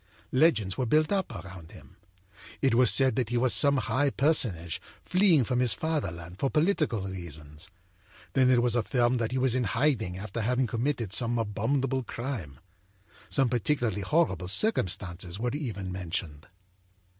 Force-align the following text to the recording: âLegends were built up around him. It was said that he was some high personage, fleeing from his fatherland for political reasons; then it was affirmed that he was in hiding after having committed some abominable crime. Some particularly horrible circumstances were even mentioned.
âLegends 0.33 0.77
were 0.77 0.87
built 0.87 1.11
up 1.11 1.29
around 1.31 1.69
him. 1.73 1.95
It 2.59 2.73
was 2.73 2.89
said 2.89 3.15
that 3.17 3.29
he 3.29 3.37
was 3.37 3.53
some 3.53 3.77
high 3.77 4.09
personage, 4.09 4.81
fleeing 5.03 5.43
from 5.43 5.59
his 5.59 5.73
fatherland 5.73 6.39
for 6.39 6.49
political 6.49 7.03
reasons; 7.03 7.69
then 8.33 8.49
it 8.49 8.63
was 8.63 8.75
affirmed 8.75 9.19
that 9.19 9.31
he 9.31 9.37
was 9.37 9.53
in 9.53 9.65
hiding 9.65 10.17
after 10.17 10.41
having 10.41 10.65
committed 10.65 11.13
some 11.13 11.37
abominable 11.37 12.01
crime. 12.01 12.57
Some 13.29 13.47
particularly 13.47 14.01
horrible 14.01 14.47
circumstances 14.47 15.37
were 15.37 15.51
even 15.51 15.91
mentioned. 15.91 16.47